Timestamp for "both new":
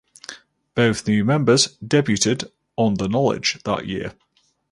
0.73-1.23